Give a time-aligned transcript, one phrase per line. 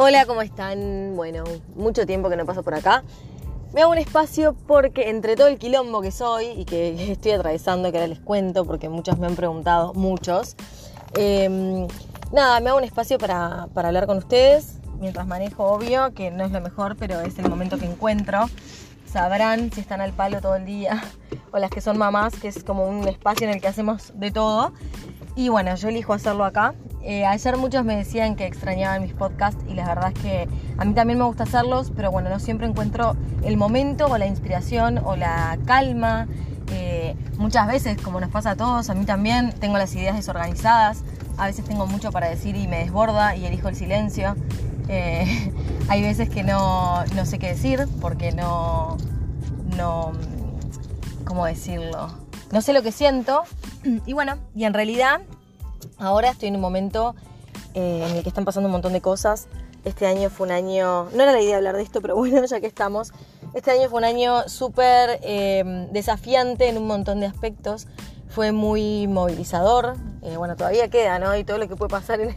[0.00, 1.16] Hola, ¿cómo están?
[1.16, 1.42] Bueno,
[1.74, 3.02] mucho tiempo que no paso por acá.
[3.74, 7.90] Me hago un espacio porque entre todo el quilombo que soy y que estoy atravesando,
[7.90, 10.54] que ahora les cuento porque muchos me han preguntado, muchos,
[11.16, 11.88] em,
[12.30, 16.44] nada, me hago un espacio para, para hablar con ustedes mientras manejo, obvio, que no
[16.44, 18.48] es lo mejor, pero es el momento que encuentro.
[19.04, 21.02] Sabrán si están al palo todo el día
[21.52, 24.30] o las que son mamás, que es como un espacio en el que hacemos de
[24.30, 24.72] todo.
[25.34, 29.62] Y bueno, yo elijo hacerlo acá eh, ayer muchos me decían que extrañaban mis podcasts
[29.68, 32.66] y la verdad es que a mí también me gusta hacerlos, pero bueno, no siempre
[32.66, 36.26] encuentro el momento o la inspiración o la calma.
[36.70, 41.02] Eh, muchas veces, como nos pasa a todos, a mí también tengo las ideas desorganizadas,
[41.38, 44.34] a veces tengo mucho para decir y me desborda y elijo el silencio.
[44.88, 45.52] Eh,
[45.88, 48.96] hay veces que no, no, sé qué decir porque no,
[49.76, 50.12] no,
[51.24, 52.08] ¿cómo decirlo?
[52.52, 53.44] No sé lo que siento.
[54.06, 55.20] Y bueno, y en realidad
[55.98, 57.16] Ahora estoy en un momento
[57.74, 59.48] eh, en el que están pasando un montón de cosas.
[59.84, 62.60] Este año fue un año, no era la idea hablar de esto, pero bueno, ya
[62.60, 63.12] que estamos,
[63.54, 67.88] este año fue un año súper eh, desafiante en un montón de aspectos.
[68.28, 71.36] Fue muy movilizador, eh, bueno, todavía queda, ¿no?
[71.36, 72.34] Y todo lo que puede pasar en,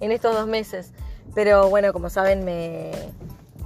[0.12, 0.92] estos dos meses.
[1.34, 2.92] Pero bueno, como saben, me,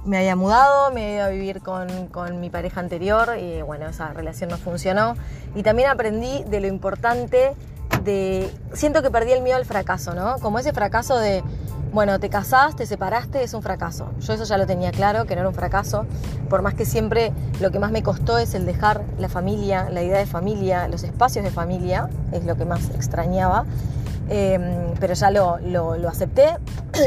[0.05, 3.87] me había mudado, me había ido a vivir con, con, mi pareja anterior y bueno,
[3.89, 5.15] esa relación no funcionó.
[5.53, 7.53] Y también aprendí de lo importante
[8.73, 10.37] siento que perdí el miedo al fracaso, ¿no?
[10.39, 11.43] Como ese fracaso de,
[11.93, 14.09] bueno, te casás, te separaste, es un fracaso.
[14.19, 16.05] Yo eso ya lo tenía claro, que no era un fracaso,
[16.49, 20.03] por más que siempre lo que más me costó es el dejar la familia, la
[20.03, 23.65] idea de familia, los espacios de familia, es lo que más extrañaba.
[24.27, 26.57] Em, pero ya lo, lo, acepté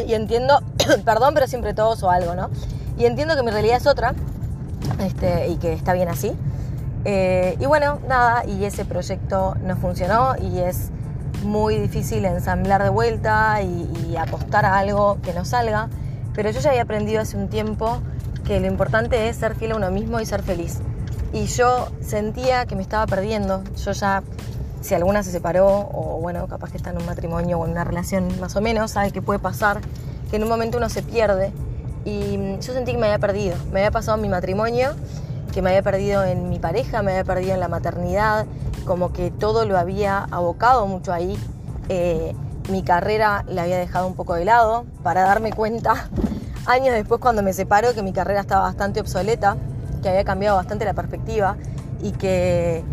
[0.07, 0.63] y entiendo,
[1.05, 2.49] perdón, pero siempre todos o algo, ¿no?
[2.97, 4.15] Y entiendo que mi realidad es otra
[5.01, 6.33] este, y que está bien así.
[7.05, 10.91] Eh, y bueno, nada, y ese proyecto no funcionó y es
[11.43, 15.89] muy difícil ensamblar de vuelta y, apostar a algo que no salga.
[16.35, 18.01] Pero yo ya había aprendido hace un tiempo
[18.45, 20.79] que lo importante es ser fiel a uno mismo y ser feliz.
[21.33, 23.63] Y yo sentía que me estaba perdiendo.
[23.85, 24.23] Yo ya,
[24.81, 27.85] si alguna se separó, o bueno, capaz que está en un matrimonio o en una
[27.85, 29.81] relación más o menos, sabe que puede pasar,
[30.31, 31.53] que en un momento uno se pierde.
[32.05, 33.57] Y yo sentí que me había perdido.
[33.73, 34.95] Me había pasado mi matrimonio
[35.53, 38.47] que me había perdido en mi pareja, me había perdido en la maternidad,
[38.85, 41.39] como que todo lo había abocado mucho ahí.
[41.89, 42.35] Eh,
[42.71, 46.09] mi carrera la había dejado un poco de lado para darme cuenta
[46.67, 49.57] años después cuando me separo que mi carrera estaba bastante obsoleta,
[50.03, 51.57] que había cambiado bastante la perspectiva
[52.03, 52.85] y que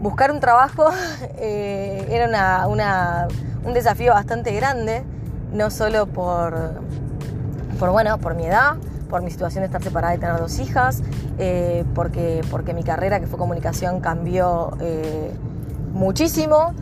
[0.00, 0.90] buscar un trabajo
[1.38, 2.66] eh, era
[3.64, 5.04] un desafío bastante grande,
[5.52, 6.80] no solo por,
[7.78, 8.76] por, bueno, por mi edad,
[9.08, 11.02] por mi situación de estar separada y tener dos hijas,
[11.38, 15.32] eh, porque, porque mi carrera, que fue comunicación, cambió eh,
[15.92, 16.74] muchísimo.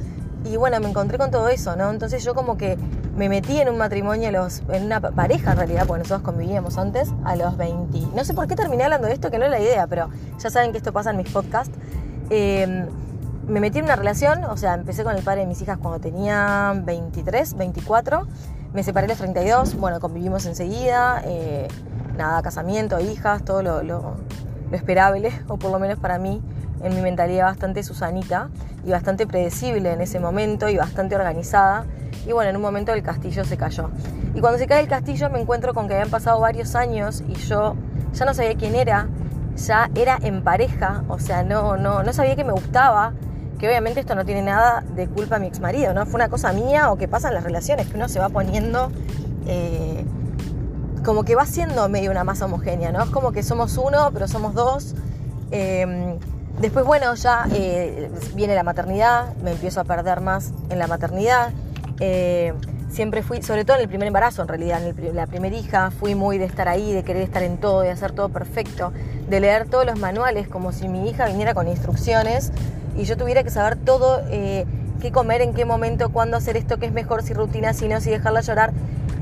[0.44, 1.90] Y bueno, me encontré con todo eso, ¿no?
[1.90, 2.78] Entonces yo como que
[3.16, 7.10] me metí en un matrimonio, los, en una pareja en realidad, porque nosotros convivíamos antes,
[7.24, 7.98] a los 20.
[8.14, 10.50] No sé por qué terminé hablando de esto, que no es la idea, pero ya
[10.50, 11.74] saben que esto pasa en mis podcasts.
[12.30, 12.86] Em,
[13.48, 16.00] me metí en una relación, o sea, empecé con el padre de mis hijas cuando
[16.00, 18.26] tenía 23, 24.
[18.74, 21.22] Me separé a los 32, bueno, convivimos enseguida.
[21.24, 21.68] Eh,
[22.16, 24.16] nada, casamiento, hijas, todo lo,
[24.72, 26.42] esperable, o por lo menos para mí,
[26.82, 28.50] en mi mentalidad bastante susanita
[28.84, 31.84] y bastante predecible en ese momento y bastante organizada.
[32.26, 33.90] Y bueno, en un momento el castillo se cayó.
[34.34, 37.34] Y cuando se cae el castillo me encuentro con que habían pasado varios años y
[37.34, 37.76] yo
[38.12, 39.08] ya no sabía quién era,
[39.56, 43.12] ya era en pareja, o sea, no, no, no sabía que me gustaba,
[43.58, 46.04] que obviamente esto no tiene nada de culpa a mi ex marido, ¿no?
[46.06, 48.90] Fue una cosa mía o que pasa en las relaciones, que uno se va poniendo
[49.46, 50.04] eh,
[51.06, 53.04] como que va siendo medio una masa homogénea, ¿no?
[53.04, 54.96] Es como que somos uno, pero somos dos.
[55.52, 56.18] Em,
[56.60, 61.52] después, bueno, ya eh, viene la maternidad, me empiezo a perder más en la maternidad.
[62.00, 62.52] Eh,
[62.90, 66.16] siempre fui, sobre todo en el primer embarazo, en realidad, en la primera hija, fui
[66.16, 68.92] muy de estar ahí, de querer estar en todo, de hacer todo perfecto,
[69.28, 72.50] de leer todos los manuales como si mi hija viniera con instrucciones
[72.96, 74.66] y yo tuviera que saber todo, eh,
[75.00, 78.00] qué comer, en qué momento, cuándo hacer esto, qué es mejor, si rutina, si no,
[78.00, 78.72] si dejarla llorar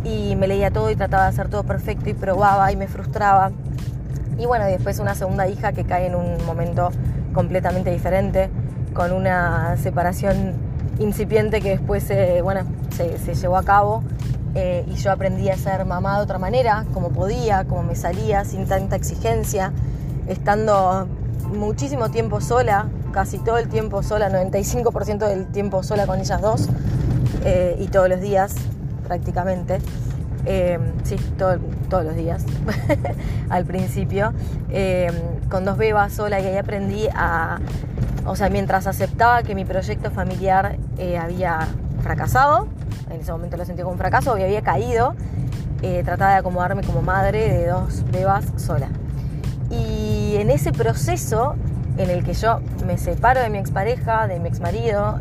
[0.04, 3.50] y me leía todo y trataba de hacer todo perfecto y probaba y me frustraba.
[4.38, 6.90] Y bueno, después una segunda hija que cae en un momento
[7.32, 8.50] completamente diferente,
[8.92, 10.54] con una separación
[10.98, 12.06] incipiente que después
[12.42, 14.04] bueno, se, llevó a cabo
[14.54, 18.44] eh, y yo aprendí a ser mamá de otra manera, como podía, como me salía,
[18.44, 19.72] sin tanta exigencia,
[20.28, 21.08] estando
[21.52, 26.68] muchísimo tiempo sola, casi todo el tiempo sola, 95% del tiempo sola con ellas dos
[27.44, 28.54] eh, y todos los días
[29.06, 29.78] prácticamente.
[30.46, 32.44] Eh, sí, todos los días,
[33.48, 34.32] al principio,
[34.70, 35.10] eh,
[35.50, 37.58] con dos bebas sola y ahí aprendí a,
[38.26, 41.68] o sea, mientras aceptaba que mi proyecto familiar eh, había
[42.02, 42.68] fracasado,
[43.10, 45.14] en ese momento lo sentí como un fracaso, había caído,
[45.82, 48.88] eh, trataba de acomodarme como madre de dos bebas sola.
[49.70, 51.54] Y en ese proceso
[51.96, 55.18] en el que yo me separo de mi expareja, de mi exmarido,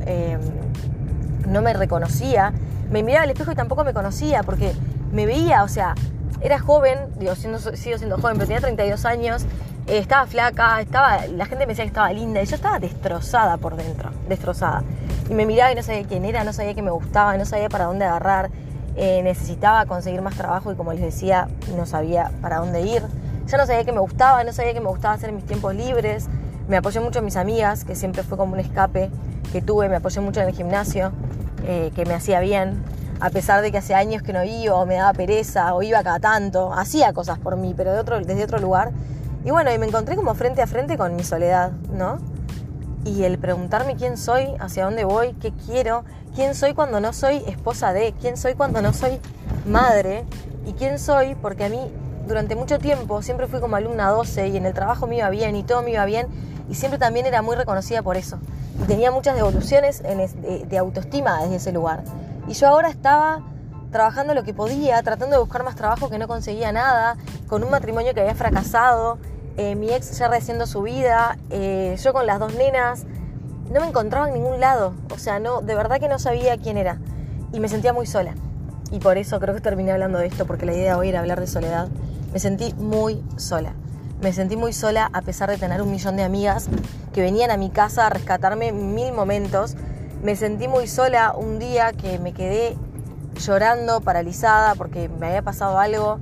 [1.48, 2.52] no me reconocía,
[2.94, 4.72] me miraba al espejo y tampoco me conocía porque
[5.12, 5.96] me veía, o sea,
[6.42, 9.46] era joven, digo, siendo, sigo siendo joven, pero tenía 32 años,
[9.88, 13.58] eh, estaba flaca, estaba, la gente me decía que estaba linda y yo estaba destrozada
[13.58, 14.84] por dentro, destrozada.
[15.28, 17.68] Y me miraba y no sabía quién era, no sabía qué me gustaba, no sabía
[17.68, 18.52] para dónde agarrar,
[18.96, 23.02] eh, necesitaba conseguir más trabajo y como les decía, no sabía para dónde ir.
[23.48, 26.28] Ya no sabía qué me gustaba, no sabía qué me gustaba hacer mis tiempos libres.
[26.68, 29.10] Me apoyé mucho en mis amigas, que siempre fue como un escape
[29.52, 31.12] que tuve, me apoyé mucho en el gimnasio,
[31.64, 32.84] eh, que me hacía bien,
[33.20, 36.04] a pesar de que hace años que no iba o me daba pereza o iba
[36.04, 38.92] cada tanto, hacía cosas por mí, pero de otro, desde otro lugar.
[39.46, 42.18] Y bueno, y me encontré como frente a frente con mi soledad, ¿no?
[43.06, 46.04] Y el preguntarme quién soy, hacia dónde voy, qué quiero,
[46.36, 49.20] quién soy cuando no soy esposa de, quién soy cuando no soy
[49.66, 50.26] madre
[50.66, 51.80] y quién soy porque a mí
[52.28, 55.56] durante mucho tiempo siempre fui como alumna 12 y en el trabajo me iba bien
[55.56, 56.28] y todo me iba bien
[56.70, 58.40] y siempre también era muy reconocida por eso.
[58.88, 62.04] Tenía muchas devoluciones de, autoestima desde ese lugar.
[62.48, 63.42] Y yo ahora estaba
[63.92, 67.16] trabajando lo que podía, tratando de buscar más trabajo que no conseguía nada,
[67.48, 69.20] con un matrimonio que había fracasado,
[69.56, 73.06] eh, mi ex ya rehaciendo su vida, eh, yo con las dos nenas,
[73.72, 76.78] no me encontraba en ningún lado, o sea, no, de verdad que no sabía quién
[76.78, 76.98] era
[77.52, 78.34] y me sentía muy sola.
[78.92, 81.40] Y por eso creo que terminé hablando de esto, porque la idea hoy era hablar
[81.40, 81.88] de soledad.
[82.32, 83.74] Me sentí muy sola.
[84.24, 86.70] Me sentí muy sola a pesar de tener un millón de amigas
[87.14, 89.76] que venían a mi casa a rescatarme mil momentos.
[90.24, 92.78] Me sentí muy sola un día que me quedé
[93.36, 96.20] llorando, paralizada, porque me había pasado algo.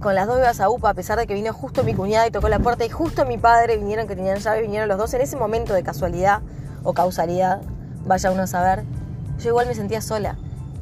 [0.00, 2.30] Con las dos bebas a UPA, a pesar de que vino justo mi cuñada y
[2.30, 5.22] tocó la puerta y justo mi padre vinieron que tenían llave, vinieron los dos en
[5.22, 6.42] ese momento de casualidad
[6.82, 7.62] o causalidad,
[8.04, 8.84] vaya uno a saber.
[9.38, 10.36] Yo igual me sentía sola.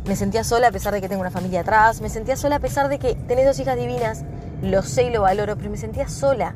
[0.07, 2.61] Me sentía sola a pesar de que tengo una familia atrás, me sentía sola a
[2.61, 4.25] pesar de que tenés dos hijas divinas,
[4.63, 6.55] lo sé y lo valoro, pero me sentía sola,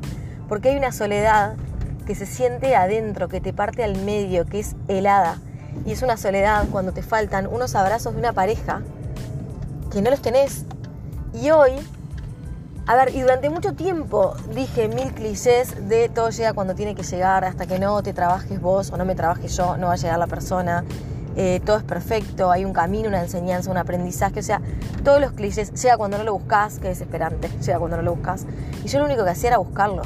[0.49, 1.55] porque hay una soledad
[2.05, 5.37] que se siente adentro, que te parte al medio, que es helada.
[5.85, 8.81] Y es una soledad cuando te faltan unos abrazos de una pareja
[9.91, 10.65] que no los tenés.
[11.33, 11.71] Y hoy,
[12.85, 17.03] a ver, y durante mucho tiempo dije mil clichés de todo llega cuando tiene que
[17.03, 19.97] llegar, hasta que no te trabajes vos o no me trabajes yo, no va a
[19.97, 20.83] llegar la persona.
[21.35, 24.61] Eh, todo es perfecto, hay un camino, una enseñanza, un aprendizaje, o sea,
[25.03, 28.45] todos los clichés, llega cuando no lo buscas, que desesperante, llega cuando no lo buscas.
[28.83, 30.03] Y yo lo único que hacía era buscarlo.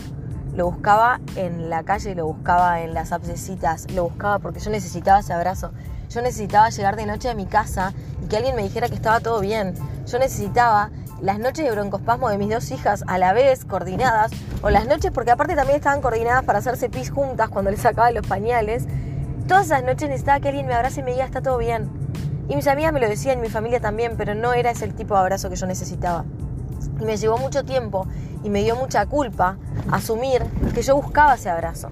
[0.55, 5.19] Lo buscaba en la calle, lo buscaba en las abscesitas, lo buscaba porque yo necesitaba
[5.19, 5.71] ese abrazo.
[6.09, 7.93] Yo necesitaba llegar de noche a mi casa
[8.23, 9.75] y que alguien me dijera que estaba todo bien.
[10.07, 10.89] Yo necesitaba
[11.21, 14.31] las noches de broncospasmo de mis dos hijas a la vez, coordinadas,
[14.61, 18.09] o las noches, porque aparte también estaban coordinadas para hacerse pis juntas cuando les sacaba
[18.11, 18.85] los pañales.
[19.47, 21.89] Todas esas noches necesitaba que alguien me abrace y me diga, está todo bien.
[22.49, 25.13] Y mis amigas me lo decían, mi familia también, pero no era ese el tipo
[25.13, 26.25] de abrazo que yo necesitaba.
[26.99, 28.07] Y me llevó mucho tiempo
[28.43, 29.57] y me dio mucha culpa
[29.89, 30.43] asumir
[30.75, 31.89] que yo buscaba ese abrazo.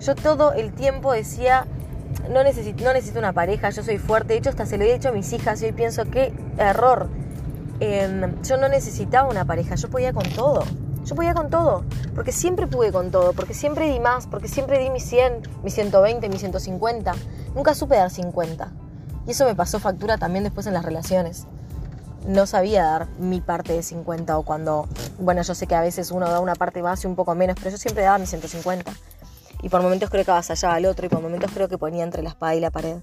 [0.00, 1.66] Yo todo el tiempo decía,
[2.28, 4.32] no necesito, no necesito una pareja, yo soy fuerte.
[4.32, 7.08] De hecho, hasta se lo he dicho a mis hijas y hoy pienso, qué error.
[7.78, 10.64] Em, yo no necesitaba una pareja, yo podía con todo.
[11.06, 11.84] Yo podía con todo,
[12.16, 15.70] porque siempre pude con todo, porque siempre di más, porque siempre di mi 100, mi
[15.70, 17.14] 120, mi 150.
[17.54, 18.72] Nunca supe dar 50.
[19.24, 21.46] Y eso me pasó factura también después en las relaciones.
[22.26, 24.88] No sabía dar mi parte de 50 o cuando,
[25.20, 27.54] bueno, yo sé que a veces uno da una parte más y un poco menos,
[27.56, 28.92] pero yo siempre daba mi 150.
[29.62, 32.24] Y por momentos creo que avasallaba al otro y por momentos creo que ponía entre
[32.24, 32.96] la espada y la pared.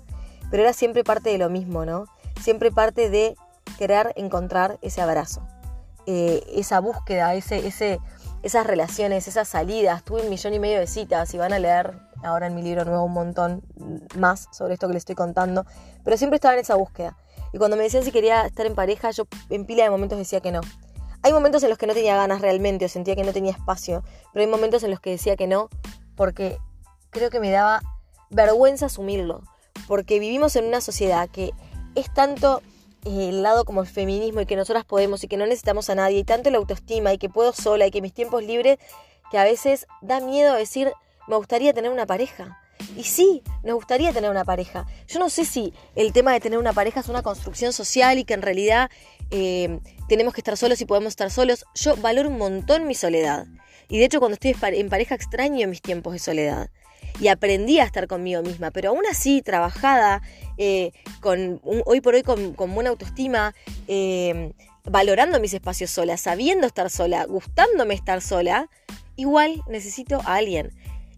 [0.52, 2.08] Pero era siempre parte de lo mismo, ¿no?
[2.42, 3.38] Siempre parte de
[3.78, 5.42] querer encontrar ese abrazo.
[6.06, 10.04] Eh, esa búsqueda, esas relaciones, esas salidas.
[10.04, 12.86] Tuve un millón y medio de citas y van a leer ahora en mi libro
[12.86, 13.64] nuevo un montón
[14.18, 15.66] más sobre esto que les estoy contando.
[16.04, 17.18] Pero siempre estaba en esa búsqueda.
[17.54, 20.42] Y cuando me decían si quería estar en pareja, yo en pila de momentos decía
[20.42, 20.62] que no.
[21.22, 24.04] Hay momentos en los que no tenía ganas realmente o sentía que no tenía espacio,
[24.34, 25.70] pero hay momentos en los que decía que no
[26.16, 26.58] porque
[27.12, 27.82] creo que me daba
[28.30, 29.42] vergüenza asumirlo,
[29.88, 31.54] porque vivimos en una sociedad que
[31.96, 32.62] es tanto
[33.06, 36.20] el lado como el feminismo y que nosotras podemos y que no necesitamos a nadie
[36.20, 38.78] y tanto la autoestima y que puedo sola y que mis tiempos libres
[39.32, 40.92] que a veces da miedo decir
[41.28, 42.60] me gustaría tener una pareja.
[42.98, 44.86] Y sí, nos gustaría tener una pareja.
[45.08, 48.26] Yo no sé si el tema de tener una pareja es una construcción social y
[48.26, 48.90] que en realidad
[49.32, 49.80] eh,
[50.10, 51.66] tenemos que estar solos y podemos estar solos.
[51.76, 53.46] Yo valoro un montón mi soledad.
[53.88, 56.70] Y de hecho cuando estoy en pareja extraño mis tiempos de soledad
[57.20, 60.22] y aprendí a estar conmigo misma, pero aún así, trabajada,
[60.58, 60.92] eh,
[61.22, 63.54] con hoy por hoy con, buena autoestima,
[63.88, 64.54] eh,
[64.86, 68.70] valorando mis espacios sola, sabiendo estar sola, gustándome estar sola,
[69.16, 70.72] igual necesito a alguien.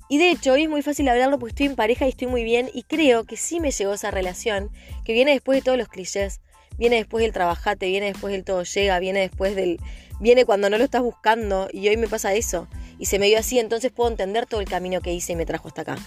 [0.07, 2.43] Y de hecho, hoy es muy fácil hablarlo porque estoy en pareja y estoy muy
[2.43, 4.69] bien y creo que sí me llegó esa relación
[5.03, 6.41] que viene después de todos los clichés.
[6.77, 9.79] viene después del trabajate, viene después del todo llega, viene después del...
[10.19, 12.67] viene cuando no lo estás buscando y hoy me pasa eso
[12.99, 15.45] y se me dio así, entonces puedo entender todo el camino que hice y me
[15.45, 15.97] trajo hasta acá.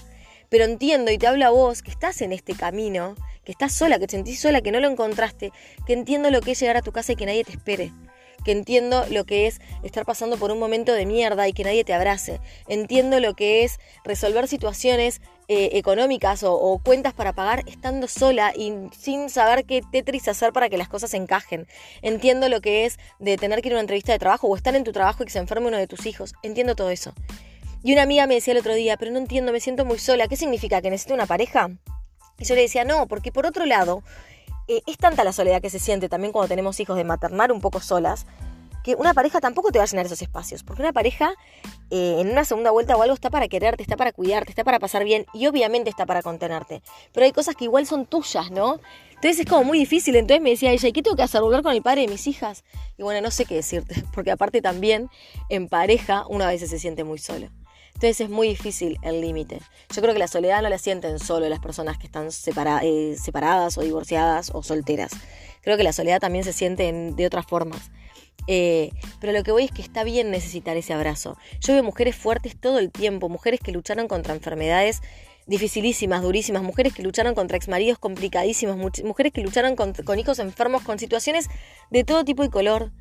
[0.48, 3.14] Pero entiendo y te hablo a vos que estás en este camino,
[3.44, 5.52] que estás sola, que te sentís sola, que no lo encontraste,
[5.86, 7.92] que entiendo lo que es llegar a tu casa y que nadie te espere
[8.44, 11.84] que entiendo lo que es estar pasando por un momento de mierda y que nadie
[11.84, 12.40] te abrace.
[12.68, 18.74] Entiendo lo que es resolver situaciones eh, económicas o, cuentas para pagar estando sola y
[18.98, 21.66] sin saber qué Tetris hacer para que las cosas encajen.
[22.02, 24.76] Entiendo lo que es de tener que ir a una entrevista de trabajo o estar
[24.76, 26.34] en tu trabajo y que se enferme uno de tus hijos.
[26.42, 27.14] Entiendo todo eso.
[27.82, 30.28] Y una amiga me decía el otro día, pero no entiendo, me siento muy sola.
[30.28, 30.82] ¿Qué significa?
[30.82, 31.70] ¿Que necesito una pareja?
[32.38, 34.02] Y yo le decía, no, porque por otro lado,
[34.68, 37.60] eh, es tanta la soledad que se siente también cuando tenemos hijos de maternar un
[37.60, 38.26] poco solas,
[38.84, 41.32] que una pareja tampoco te va a llenar esos espacios, porque una pareja
[41.90, 44.78] eh, en una segunda vuelta o algo está para quererte, está para cuidarte, está para
[44.78, 46.82] pasar bien y obviamente está para contenerte.
[47.12, 48.80] Pero hay cosas que igual son tuyas, ¿no?
[49.08, 50.14] Entonces es como muy difícil.
[50.16, 51.40] Entonces me decía ella, ¿y qué tengo que hacer?
[51.40, 52.64] ¿Volver con el padre de mis hijas?
[52.96, 55.10] Y bueno, no sé qué decirte, porque aparte también
[55.48, 57.48] en pareja una vez se siente muy solo.
[57.98, 59.60] Entonces es muy difícil el límite.
[59.92, 63.76] Yo creo que la soledad no la sienten solo las personas que están eh, separadas
[63.76, 65.10] o divorciadas o solteras.
[65.62, 67.90] Creo que la soledad también se siente de otras formas.
[68.46, 71.36] Eh, pero lo que voy es que está bien necesitar ese abrazo.
[71.58, 75.00] Yo veo mujeres fuertes todo el tiempo, mujeres que lucharon contra enfermedades
[75.48, 80.82] dificilísimas, durísimas, mujeres que lucharon contra exmaridos complicadísimos, mujeres que lucharon con, con hijos enfermos,
[80.82, 81.48] con situaciones
[81.90, 82.92] de todo tipo y color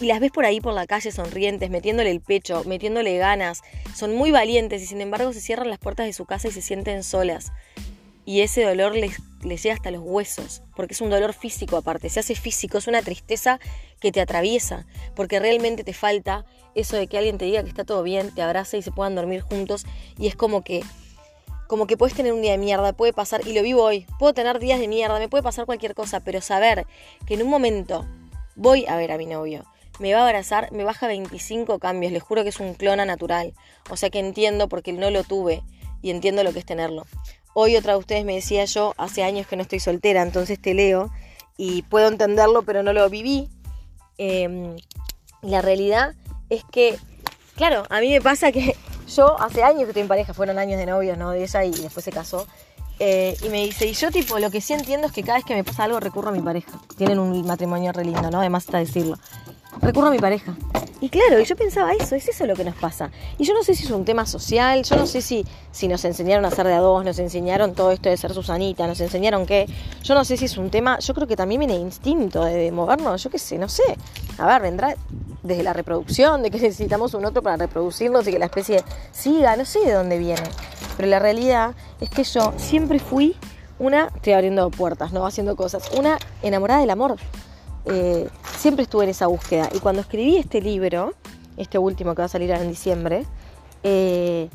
[0.00, 3.62] y las ves por ahí por la calle sonrientes, metiéndole el pecho, metiéndole ganas,
[3.94, 6.62] son muy valientes y sin embargo se cierran las puertas de su casa y se
[6.62, 7.52] sienten solas.
[8.26, 12.20] Y ese dolor les, llega hasta los huesos, porque es un dolor físico aparte, se
[12.20, 13.60] hace físico, es una tristeza
[14.00, 17.84] que te atraviesa, porque realmente te falta eso de que alguien te diga que está
[17.84, 19.84] todo bien, te abrace y se puedan dormir juntos
[20.18, 20.82] y es como que
[21.66, 24.34] como que puedes tener un día de mierda, puede pasar, y lo vivo hoy, puedo
[24.34, 26.86] tener días de mierda, me puede pasar cualquier cosa, pero saber
[27.26, 28.06] que en un momento
[28.54, 29.64] voy a ver a mi novio,
[29.98, 33.54] me va a abrazar, me baja 25 cambios, les juro que es un clona natural.
[33.90, 35.62] O sea que entiendo porque no lo tuve
[36.02, 37.06] y entiendo lo que es tenerlo.
[37.54, 40.74] Hoy otra de ustedes me decía yo, hace años que no estoy soltera, entonces te
[40.74, 41.10] leo
[41.56, 43.48] y puedo entenderlo, pero no lo viví.
[44.18, 44.76] Em,
[45.42, 46.14] la realidad
[46.50, 46.98] es que,
[47.54, 48.74] claro, a mí me pasa que
[49.14, 51.30] yo hace años que estoy en pareja, fueron años de novio, ¿no?
[51.30, 52.46] De ella y después se casó.
[53.00, 55.44] Eh, y me dice, y yo tipo, lo que sí entiendo es que cada vez
[55.44, 56.80] que me pasa algo recurro a mi pareja.
[56.96, 58.40] Tienen un matrimonio re lindo, ¿no?
[58.40, 59.16] Además está decirlo
[59.80, 60.54] recurro a mi pareja.
[61.00, 63.10] Y claro, yo pensaba eso, es eso lo que nos pasa.
[63.36, 66.04] Y yo no sé si es un tema social, yo no sé si, si nos
[66.04, 69.66] enseñaron a ser de a nos enseñaron todo esto de ser Susanita, nos enseñaron que,
[70.02, 73.22] yo no sé si es un tema, yo creo que también viene instinto de movernos,
[73.22, 73.82] yo qué sé, no sé.
[74.38, 74.96] A ver, vendrá
[75.42, 79.56] desde la reproducción, de que necesitamos un otro para reproducirnos y que la especie siga,
[79.56, 80.48] no sé de dónde viene.
[80.96, 83.36] Pero la realidad es que yo siempre fui
[83.78, 85.26] una, estoy abriendo puertas, ¿no?
[85.26, 87.16] Haciendo cosas, una enamorada del amor.
[87.86, 89.68] Eh, siempre estuve en esa búsqueda.
[89.74, 91.14] Y cuando escribí este libro,
[91.56, 93.26] este último que va a salir en diciembre,
[93.82, 94.48] eh,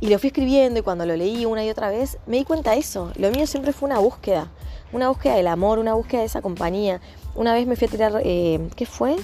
[0.00, 2.72] y lo fui escribiendo y cuando lo leí una y otra vez, me di cuenta
[2.72, 3.12] de eso.
[3.16, 4.50] Lo mío siempre fue una búsqueda.
[4.92, 7.00] Una búsqueda del amor, una búsqueda de esa compañía.
[7.34, 9.16] Una vez me fui a tirar, eh, ¿qué fue?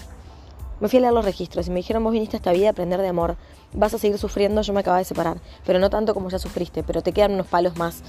[0.80, 2.70] Me fui a leer los registros y me dijeron, vos viniste a esta vida a
[2.70, 3.36] aprender de amor.
[3.72, 5.40] Vas a seguir sufriendo, yo me acabo de separar.
[5.66, 8.02] Pero no tanto como ya sufriste, pero te quedan unos palos más.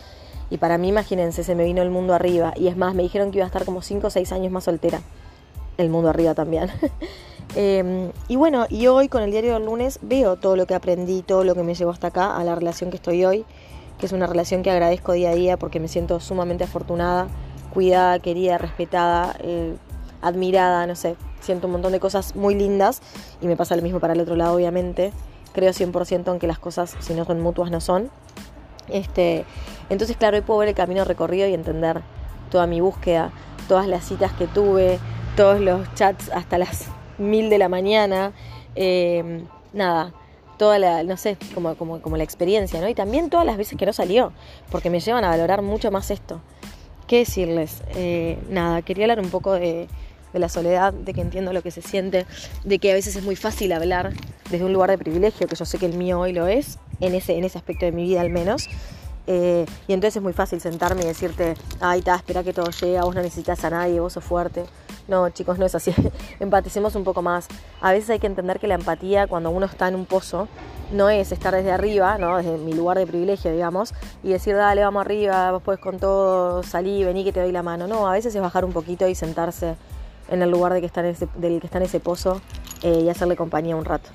[0.52, 2.54] Y para mí, imagínense, se me vino el mundo arriba.
[2.56, 4.66] Y es más, me dijeron que iba a estar como 5 o 6 años más
[4.66, 5.02] soltera
[5.80, 6.70] el mundo arriba también.
[7.56, 11.24] Em, y bueno, y hoy con el diario del lunes veo todo lo que aprendí,
[11.24, 13.44] todo lo que me llevó hasta acá, a la relación que estoy hoy,
[13.98, 17.28] que es una relación que agradezco día a día porque me siento sumamente afortunada,
[17.74, 19.76] cuidada, querida, respetada, eh,
[20.22, 23.02] admirada, no sé, siento un montón de cosas muy lindas
[23.42, 25.12] y me pasa lo mismo para el otro lado, obviamente.
[25.52, 28.12] Creo 100% en que las cosas, si no son mutuas, no son.
[28.90, 29.46] Este,
[29.90, 32.02] entonces, claro, hoy puedo ver el camino recorrido y entender
[32.52, 33.32] toda mi búsqueda,
[33.68, 35.00] todas las citas que tuve,
[35.40, 38.34] todos los chats hasta las mil de la mañana,
[38.76, 40.12] eh, nada,
[40.58, 42.90] toda la, no sé, como, como, como la experiencia, ¿no?
[42.90, 44.34] Y también todas las veces que no salió,
[44.70, 46.42] porque me llevan a valorar mucho más esto.
[47.08, 47.84] ¿Qué decirles?
[47.96, 49.88] Eh, nada, quería hablar un poco de,
[50.34, 52.26] de la soledad, de que entiendo lo que se siente,
[52.66, 54.12] de que a veces es muy fácil hablar
[54.52, 57.16] desde un lugar de privilegio, que yo sé que el mío hoy lo es, en
[57.16, 58.68] ese, en ese aspecto de mi vida al menos,
[59.26, 63.00] eh, y entonces es muy fácil sentarme y decirte, ay, está, espera que todo llegue,
[63.00, 64.66] vos no necesitas a nadie, vos sos fuerte.
[65.10, 65.92] No, chicos, no es así.
[66.40, 67.48] Empaticemos un poco más.
[67.82, 70.48] A veces hay que entender que la empatía, cuando uno está en un pozo,
[70.92, 72.38] no es estar desde arriba, ¿no?
[72.38, 76.62] desde mi lugar de privilegio, digamos, y decir, dale, vamos arriba, vos puedes con todo,
[76.62, 77.88] salí, vení que te doy la mano.
[77.88, 79.76] No, a veces es bajar un poquito y sentarse
[80.30, 82.40] en el lugar de que está en ese, del que está en ese pozo
[82.84, 84.12] eh, y hacerle compañía un rato.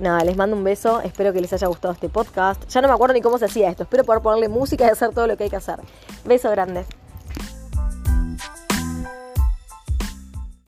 [0.00, 2.66] Nada, les mando un beso, espero que les haya gustado este podcast.
[2.68, 5.14] Ya no me acuerdo ni cómo se hacía esto, espero poder ponerle música y hacer
[5.14, 5.80] todo lo que hay que hacer.
[6.26, 6.84] Beso grande.